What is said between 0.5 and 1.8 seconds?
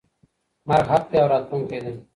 مرګ حق دی او راتلونکی